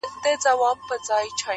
انتخاب؟ 0.03 0.59
مولوي 0.59 0.87
فیضاني 0.89 1.29
صاحب 1.37 1.49